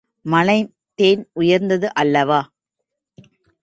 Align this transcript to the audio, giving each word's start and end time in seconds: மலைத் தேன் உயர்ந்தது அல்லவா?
மலைத் 0.25 0.71
தேன் 0.99 1.29
உயர்ந்தது 1.33 1.93
அல்லவா? 1.93 2.41